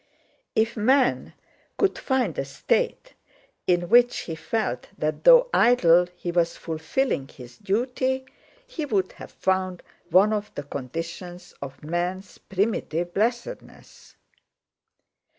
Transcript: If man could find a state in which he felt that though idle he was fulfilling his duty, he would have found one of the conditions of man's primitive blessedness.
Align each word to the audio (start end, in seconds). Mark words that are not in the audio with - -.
If 0.55 0.75
man 0.75 1.33
could 1.77 1.95
find 1.95 2.35
a 2.39 2.43
state 2.43 3.13
in 3.67 3.87
which 3.87 4.21
he 4.21 4.33
felt 4.33 4.87
that 4.97 5.25
though 5.25 5.47
idle 5.53 6.07
he 6.15 6.31
was 6.31 6.57
fulfilling 6.57 7.27
his 7.27 7.59
duty, 7.59 8.25
he 8.65 8.83
would 8.85 9.11
have 9.11 9.29
found 9.31 9.83
one 10.09 10.33
of 10.33 10.51
the 10.55 10.63
conditions 10.63 11.53
of 11.61 11.83
man's 11.83 12.39
primitive 12.39 13.13
blessedness. 13.13 14.15